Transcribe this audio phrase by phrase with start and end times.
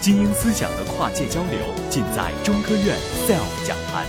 [0.00, 1.58] 精英思想的跨界交流，
[1.90, 2.96] 尽在中科院
[3.26, 4.06] SELF 讲坛。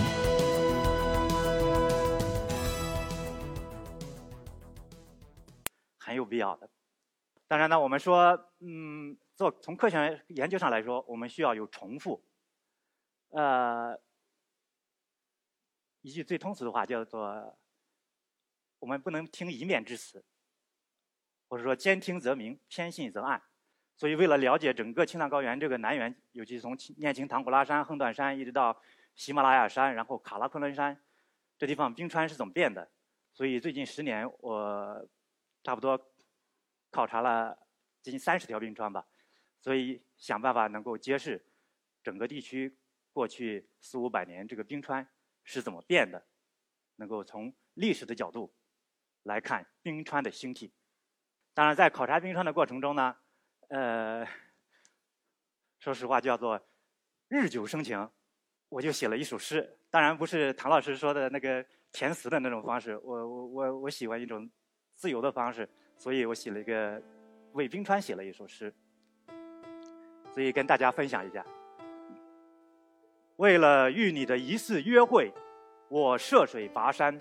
[5.97, 6.69] 很有必要的。
[7.47, 12.23] 当然呢，我们说，嗯，做从科学研究上来说，我们需要有重复。
[13.29, 13.99] 呃，
[16.01, 17.57] 一句最通俗的话叫做：
[18.77, 20.23] 我们不能听一面之词，
[21.47, 23.41] 或者说兼听则明，偏信则暗。
[23.99, 28.81] 所以，为了了解整个青藏高原这个南缘，尤其从念青唐古拉山、横断山一直到
[29.13, 30.97] 喜马拉雅山，然后卡拉昆仑山，
[31.57, 32.89] 这地方冰川是怎么变的？
[33.33, 35.05] 所以最近十年，我
[35.65, 35.99] 差不多
[36.89, 37.59] 考察了
[38.01, 39.05] 近三十条冰川吧，
[39.59, 41.45] 所以想办法能够揭示
[42.01, 42.73] 整个地区
[43.11, 45.05] 过去四五百年这个冰川
[45.43, 46.25] 是怎么变的，
[46.95, 48.55] 能够从历史的角度
[49.23, 50.71] 来看冰川的兴起。
[51.53, 53.17] 当然，在考察冰川的过程中呢。
[53.69, 54.27] 呃，
[55.79, 56.59] 说实话叫做
[57.27, 58.09] 日久生情，
[58.67, 59.77] 我就写了一首诗。
[59.91, 64.49] 当然不是唐老师说的那个填词的那种方式，我我我我喜欢一种
[64.95, 66.99] 自由的方式，所以我写了一个
[67.53, 68.73] 为冰川写了一首诗，
[70.33, 71.45] 所以跟大家分享一下。
[73.35, 75.31] 为了与你的一次约会，
[75.89, 77.19] 我涉水跋山，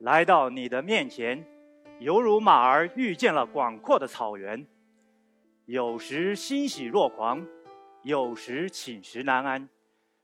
[0.00, 1.42] 来到你的面前，
[1.98, 4.66] 犹如马儿遇见了广阔的草原。
[5.66, 7.44] 有时欣喜若狂，
[8.02, 9.68] 有时寝食难安，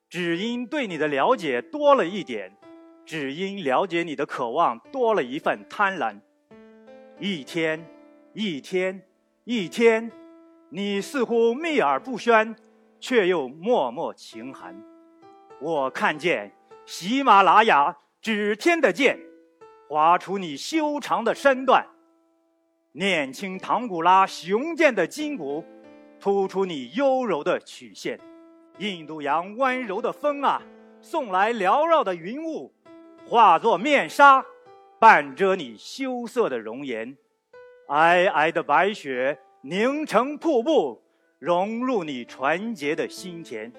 [0.09, 2.57] 只因对你的了解多了一点，
[3.05, 6.17] 只因了解你的渴望多了一份贪婪。
[7.19, 7.85] 一天，
[8.35, 9.03] 一天，
[9.43, 10.13] 一天，
[10.69, 12.55] 你似乎秘而不宣，
[13.01, 14.81] 却又脉脉情寒。
[15.61, 16.53] 我看见
[16.87, 19.19] 喜马拉雅指天的剑，
[19.89, 21.85] 划出你修长的身段。
[22.95, 25.65] 念青唐古拉雄健的筋骨，
[26.21, 28.19] 突出你优柔的曲线；
[28.77, 30.61] 印度洋温柔的风啊，
[31.01, 32.70] 送来缭绕的云雾，
[33.27, 34.45] 化作面纱，
[34.98, 37.17] 半遮你羞涩的容颜。
[37.89, 41.03] 皑皑的白雪凝成瀑布，
[41.39, 43.73] 融入你纯洁的心田。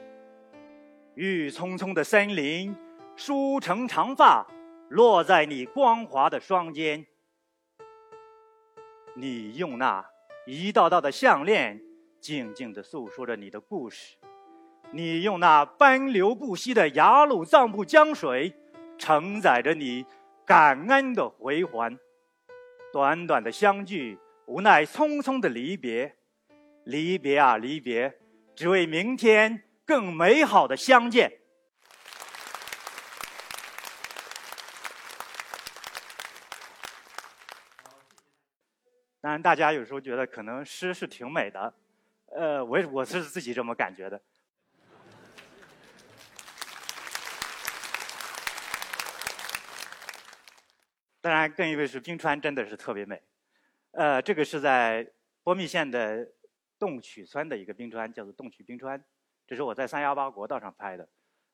[1.13, 2.75] 郁葱葱的森林
[3.15, 4.47] 梳成长发，
[4.89, 7.05] 落在你光滑的双肩。
[9.15, 10.03] 你用那
[10.47, 11.79] 一道道的项链，
[12.19, 14.17] 静静地诉说着你的故事；
[14.91, 18.53] 你用那奔流不息的雅鲁藏布江水，
[18.97, 20.03] 承载着你
[20.45, 21.95] 感恩的回环。
[22.91, 26.15] 短短的相聚，无奈匆匆的离别，
[26.83, 28.19] 离别啊离别，
[28.55, 31.31] 只为明天更美好的相见。
[39.23, 41.73] 当然，大家有时候觉得可能诗是挺美的，
[42.25, 44.21] 呃，我我是自己这么感觉的。
[51.21, 53.23] 当然，更因为是冰川真的是特别美，
[53.91, 55.09] 呃，这个是在
[55.41, 56.29] 波密县的
[56.77, 59.01] 洞曲村的一个冰川，叫做洞曲冰川，
[59.47, 61.07] 这是我在三幺八国道上拍的，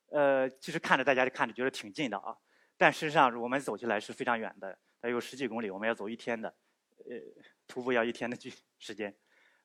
[0.08, 2.36] 呃，其实看着大家就看着觉得挺近的啊，
[2.76, 6.52] 但事实上我们走起来是非常远的，它有十几公里，我们要走一天的，
[7.08, 7.16] 呃。
[7.70, 9.14] 徒步要一天的距时间，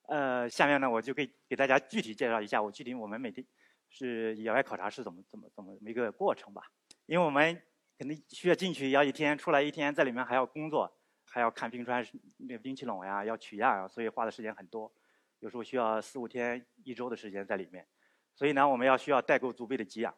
[0.08, 3.46] 呃，下面呢我就给给大家具体介绍一下我具体我们每天
[3.90, 6.62] 是野外考察是怎么怎么怎么一个过程吧。
[7.08, 7.62] 因为我们
[7.98, 10.92] 肯定需要进去要一天，出来一天，在里面还要工作，
[11.26, 12.06] 还要看冰川
[12.38, 14.92] 那冰淇淋呀，要取样啊，所以花的时间很多，
[15.40, 17.88] 有时候需要四五天、一周的时间在里面。
[18.36, 20.14] 所以呢，我们要需要带够足备的给养，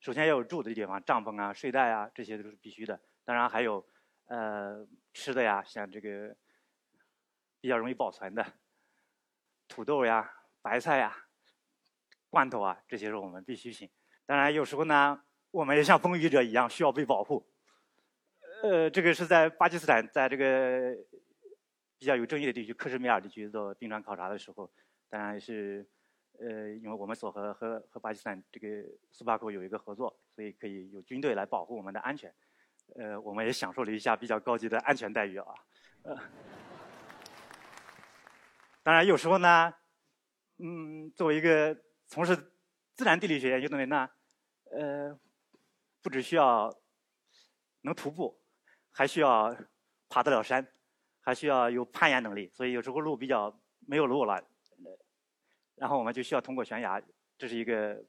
[0.00, 3.00] 首先要有住的地方，帐篷啊、睡袋啊，这些都是必须的。
[3.24, 3.86] 当然还有
[4.26, 6.36] 呃吃的呀，像这个。
[7.66, 8.46] 比较容易保存的
[9.66, 10.32] 土豆呀、
[10.62, 11.26] 白菜呀、
[12.30, 13.90] 罐头啊，这些是我们必需品。
[14.24, 17.44] 当然，有时候呢，我们也像风雨者一样需要被保护。
[18.62, 20.96] 呃，这个是在巴基斯坦，在这个
[21.98, 24.70] 比较有争议的地区克什米尔地区做冰川考察的时候，
[25.08, 25.84] 当然是
[26.38, 28.68] 呃，因为我们所和和和巴基斯坦这个
[29.10, 32.32] 苏巴克有一个合作，所以可以有军队来保护我们的安全。
[32.94, 35.52] 呃，我们也享受了一下比较高级的安全待遇啊。
[36.04, 36.16] 呃。
[38.86, 39.74] 当然，有时候呢，
[40.58, 42.36] 嗯，作为一个从事
[42.94, 44.08] 自然地理学研究的人呢，
[44.70, 45.18] 呃，
[46.00, 46.72] 不只需要
[47.80, 48.40] 能徒步，
[48.92, 49.52] 还需要
[50.08, 50.64] 爬得了山，
[51.18, 52.48] 还需要有攀岩能力。
[52.54, 54.40] 所以有时候路比较没有路了，
[55.74, 57.02] 然后我们就需要通过悬崖，
[57.36, 58.00] 这是一个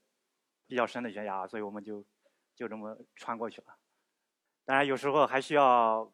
[0.67, 2.05] 比较深的悬崖，所以我们就
[2.53, 3.75] 就这么穿过去了。
[4.63, 6.13] 当然，有时候还需要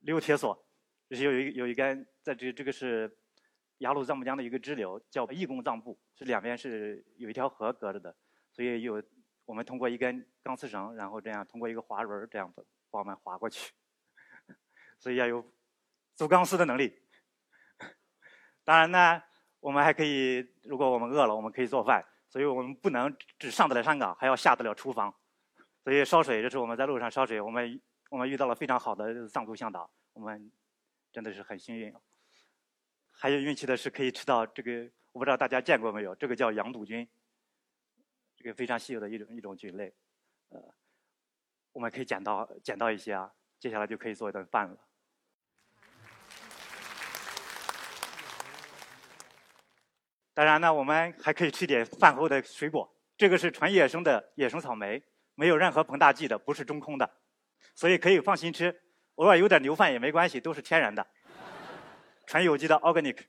[0.00, 0.66] 溜铁索，
[1.08, 3.16] 就是有一有一根在这这个是。
[3.82, 8.14] 雅鲁藏布江的一个支流，叫义工藏布，是两边是有一条河隔着的，
[8.52, 9.02] 所以有
[9.44, 13.72] 我们通过一根钢丝绳，然后这样通过一个滑轮这样子把我们滑过去，
[15.00, 15.44] 所以要有
[16.14, 16.96] 走钢丝的能力。
[18.62, 19.20] 当然呢，
[19.58, 25.12] 我们还可以，如果我们饿了，我们可以做饭，所以我们不能只上得了山岗，还要下得了厨房。
[25.82, 27.40] 所以烧水，这是我们在路上烧水。
[27.40, 30.52] 我们我们遇到了非常好的藏族向导，我们
[31.10, 31.92] 真的是很幸运。
[33.22, 36.12] 还有运气的是可以吃到这个，我不知道大家见过没有？
[36.16, 37.08] 这个叫羊肚菌，
[38.36, 39.94] 这个非常稀有的一种一种菌类。
[40.48, 40.60] 呃，
[41.70, 44.76] 我们可以捡到捡到一些啊，接下来就可以做一顿饭了。
[50.34, 52.92] 当然呢，我们还可以吃一点饭后的水果。
[53.16, 55.00] 这个是纯野生的野生草莓。
[55.36, 57.08] 没有任何膨大剂的，不是中空的，
[57.76, 58.82] 所以可以放心吃。
[59.14, 61.06] 偶尔有点牛饭也没关系，都是天然的，
[62.26, 63.26] 纯有机的 organic。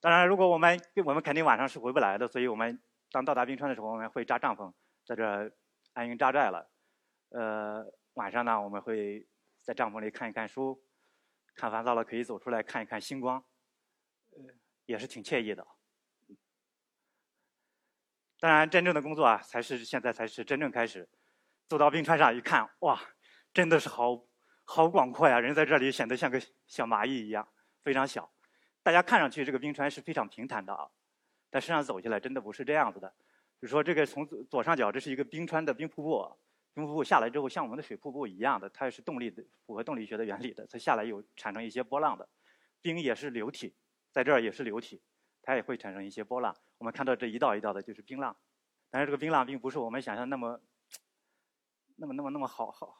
[0.00, 2.80] 当然，如果我们我们肯定晚上是回不来的，所以我们
[3.10, 4.72] 当到达冰川的时候，我们会扎帐篷，
[5.04, 5.52] 在这
[5.92, 6.70] 安营扎寨了。
[7.30, 7.84] 呃，
[8.14, 9.26] 晚上呢，我们会
[9.62, 10.82] 在帐篷里看一看书，
[11.54, 13.44] 看烦躁了可以走出来看一看星光，
[14.30, 14.54] 呃，
[14.86, 15.66] 也是挺惬意的。
[18.40, 21.08] 当然，真正的工作啊，才是现在才是真正开始。
[21.66, 22.98] 走到冰川上一看，哇，
[23.52, 24.24] 真的是好
[24.64, 25.40] 好广阔呀！
[25.40, 27.46] 人在这里显得像个小蚂蚁一样，
[27.82, 28.30] 非常小。
[28.82, 30.88] 大家看上去这个冰川是非常平坦的啊，
[31.50, 33.08] 但实际上走下来真的不是这样子的。
[33.60, 36.38] 比如说，这个从左上角，这是一个冰川的冰瀑布，
[36.72, 40.66] 冰瀑布下来之后像我们的水瀑布一样的，它也是动力的，符合动力学的原理的。
[40.66, 42.28] 它下来有产生一些波浪的，
[42.80, 43.74] 冰也是流体，
[44.12, 45.02] 在这儿也是流体，
[45.42, 46.56] 它也会产生一些波浪。
[46.78, 48.36] 我们看到这一道一道的就是冰浪，
[48.90, 50.60] 但是这个冰浪并不是我们想象那么。
[52.00, 52.96] 那么那么那么好好，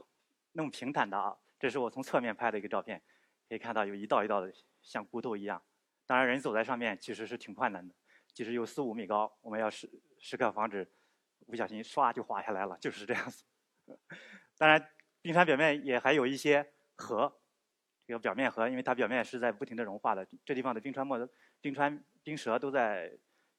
[0.50, 1.36] 那么平坦的啊！
[1.56, 3.00] 这是我从侧面拍的一个照片，
[3.48, 4.52] 可以看到有一道一道的
[4.82, 5.62] 像骨头一样。
[6.06, 7.94] 当然，人走在上面其实是挺困难的，
[8.32, 10.90] 即使有四五米高，我们要时时刻防止
[11.46, 13.44] 不小心唰就滑下来了，就是这样子。
[14.56, 14.90] 当然，
[15.20, 17.40] 冰川表面也还有一些河，
[18.06, 20.26] 这个表面河，因为它表面是在不停的融化的。
[20.44, 21.28] 这地方的冰川末、
[21.60, 23.12] 冰川冰舌都在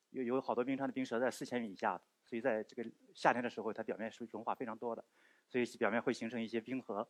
[0.09, 5.03] 有有好多冰川的冰舌在四千米以下，所以在这个夏天的时候，它表面是融化非常多的。
[5.47, 7.07] 所以表面会形成一些冰河，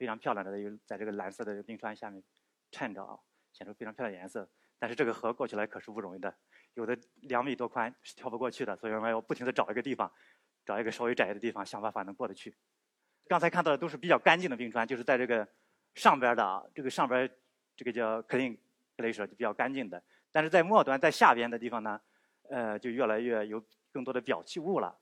[0.00, 2.22] 非常漂亮的有在这个蓝色的冰川下面
[2.70, 3.18] 衬着啊，
[3.52, 4.48] 显出非常漂亮颜色。
[4.78, 6.34] 但是这个河过起来可是不容易的，
[6.72, 10.10] 有的两米多宽是跳不过去的，所以我们要不停的找一个地方，
[10.64, 12.56] 找一个稍微窄的地方，想办法能过得去。
[13.28, 15.46] 刚才看到的都是比较干净的冰川，就是在这个
[15.94, 17.30] 上边的啊，这个上边
[17.76, 18.56] 这个叫 clean
[18.96, 20.02] glacier 就比较干净的。
[20.32, 22.00] 但是在末端在下边的地方呢，
[22.48, 23.62] 呃，就越来越有
[23.92, 24.98] 更多的表气物了，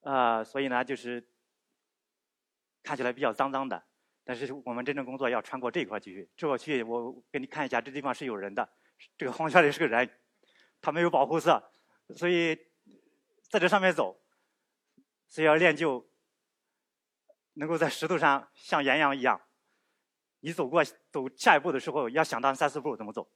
[0.00, 1.28] 啊，所以呢就是。
[2.86, 3.82] 看起来比较脏脏的，
[4.26, 6.26] 但是我们真正工作要穿过这块区域。
[6.34, 8.66] 这块区域我给你看一下，这地方是有人的，
[9.18, 10.10] 这个黄圈里是个人，
[10.80, 11.62] 他没有保护色，
[12.16, 12.56] 所以
[13.50, 14.18] 在这上面走，
[15.28, 16.10] 所以要练就
[17.52, 19.40] 能够在石头上像岩羊一样，
[20.40, 23.30] 你走过走下一步的时候要想当三四步怎么走，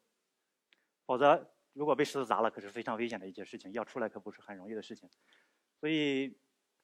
[1.05, 5.08] 否则如果被石头砸了，可是非常危险的一件事情，要出来可不是很容易的事情，
[5.79, 6.38] 所以。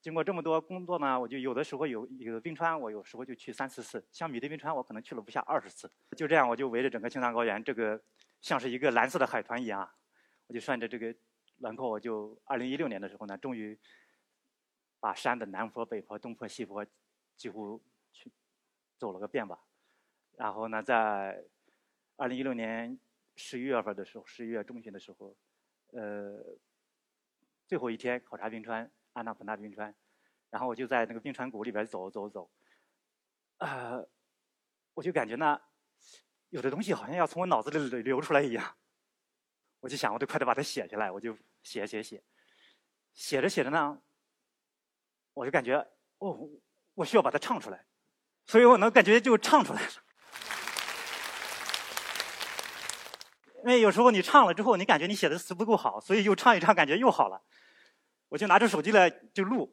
[0.04, 4.06] 经过这么多工作呢，我就有的时候有有的冰川，我有时候就去三四次。
[4.12, 5.90] 像米堆冰川，我可能去了不下二十次。
[6.14, 7.98] 就这样，我就围着整个青藏高原，这个
[8.42, 9.90] 像是一个蓝色的海团一样，
[10.46, 11.14] 我就顺着这个
[11.56, 13.78] 轮廓，我就二零一六年的时候呢，终于
[15.00, 16.84] 把山的南坡、北坡、东坡、西坡
[17.34, 17.80] 几乎
[18.12, 18.30] 去
[18.98, 19.58] 走了个遍吧。
[20.36, 21.42] 然后呢，在
[22.16, 23.00] 二零一六年
[23.36, 25.34] 十一月份的时候，十一月中旬的时候，
[25.92, 26.44] 呃，
[27.66, 28.90] 最后一天考察冰川。
[29.14, 29.94] 安纳普纳冰川，
[30.50, 32.50] 然后我就在那个冰川谷里边走走走，
[33.58, 34.06] 呃，
[34.92, 35.60] 我就感觉呢，
[36.50, 38.76] 有的东西好像要从我脑子里流出来一样，
[39.80, 42.22] 我就想，我得快点把它写下来，我就写写写，
[43.14, 44.02] 写着写着呢，
[45.32, 45.76] 我就感觉，
[46.18, 46.50] 哦，
[46.94, 47.86] 我需要把它唱出来，
[48.46, 49.92] 所以我能感觉就唱出来了，
[53.58, 57.40] 因为有时候你唱了之后，你感觉你写的词不够好，所以又唱一唱，感觉又好了。
[58.34, 59.72] 我就拿着手机来就录，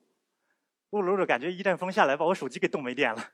[0.92, 3.32] 录录着感觉一阵风下来，把我手机给冻没电了。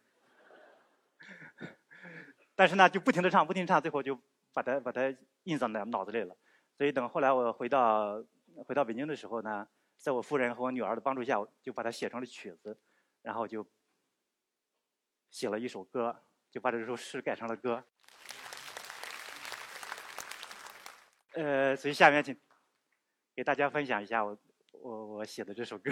[2.55, 4.17] 但是呢，就不停的唱，不停唱，最后就
[4.53, 6.34] 把它把它印在脑脑子里了。
[6.77, 8.24] 所以等后来我回到
[8.65, 9.67] 回到北京的时候呢，
[9.98, 12.79] 在我夫人和我女儿的帮助下，我就把它写成了曲子，
[13.22, 13.67] 然后就
[15.29, 17.84] 写了一首歌，就把这首诗改成了歌。
[21.34, 22.39] 呃，所以下面请
[23.36, 24.38] 给大家分享一下我。
[24.81, 25.91] 我我写的这首歌。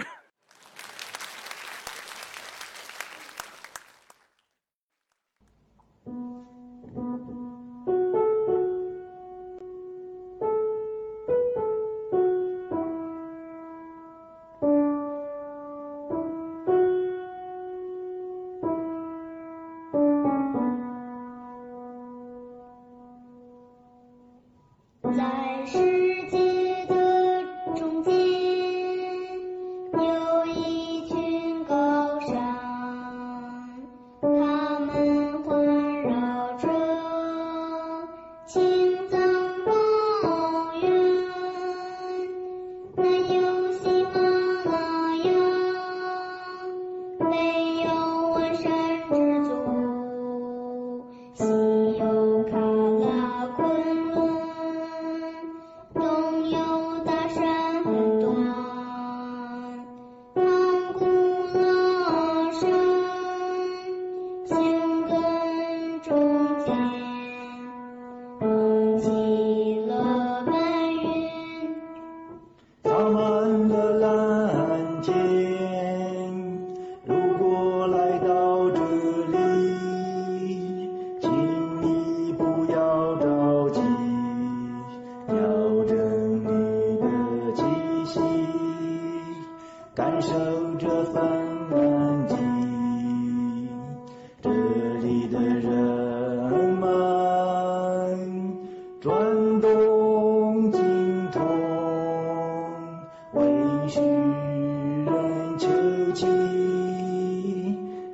[106.16, 106.24] 祈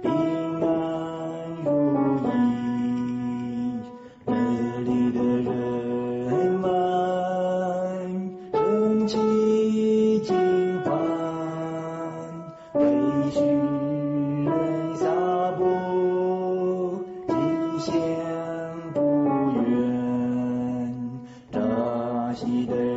[0.03, 0.11] 平
[0.61, 0.67] 安
[1.65, 1.69] 如
[2.19, 2.27] 意，
[4.27, 4.35] 那
[4.81, 5.47] 里的人
[6.61, 6.67] 们
[8.53, 9.15] 生计
[10.19, 10.35] 金
[10.85, 10.91] 满，
[12.73, 12.81] 为
[13.31, 14.51] 世人
[14.97, 15.07] 洒
[15.53, 15.61] 播
[17.29, 17.33] 吉
[17.79, 17.95] 祥
[18.93, 18.99] 不
[19.55, 19.63] 远，
[21.53, 22.92] 扎西的。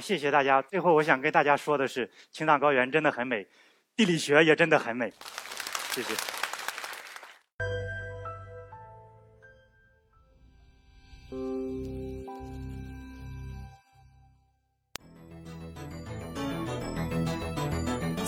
[0.00, 0.62] 谢谢大家。
[0.62, 3.46] 最后，我想跟大家说的是，青藏高原真的很美，
[3.94, 5.12] 地理学也真的很美。
[5.92, 6.14] 谢谢。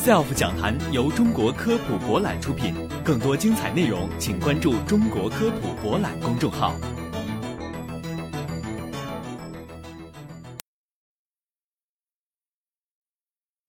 [0.04, 2.74] SELF 讲坛由中国科普博览出品，
[3.04, 6.74] 更多精彩内容，请关注中国科普博览公众号。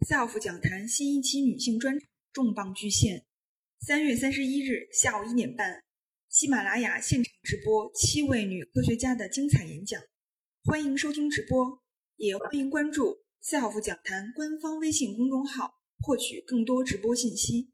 [0.03, 3.25] SELF 讲坛新一期女性专场重磅巨献，
[3.79, 5.81] 三月三十一日下午一点半，
[6.27, 10.01] 喜马拉雅现场直播七位女科学家的精彩演讲，
[10.65, 11.81] 欢迎收听直播，
[12.17, 17.73] 也欢迎关注 SELF 讲坛官方微信公众号，获取更多直播信息。